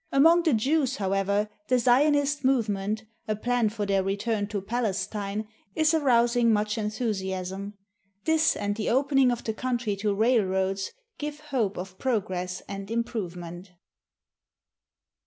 [0.11, 5.47] Among the Jews, however, the Zionist move ment, a plan for their return to Palestine,
[5.75, 7.75] is arousing much enthusiasm.
[8.23, 12.89] This and the opening of the country to rail roads give hope of progress and
[12.89, 13.73] improvement.